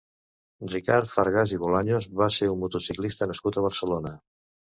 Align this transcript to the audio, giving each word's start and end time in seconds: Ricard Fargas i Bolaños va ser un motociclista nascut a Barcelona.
Ricard 0.69 1.11
Fargas 1.15 1.53
i 1.57 1.59
Bolaños 1.65 2.07
va 2.23 2.31
ser 2.37 2.49
un 2.55 2.59
motociclista 2.65 3.29
nascut 3.35 3.61
a 3.63 3.67
Barcelona. 3.69 4.17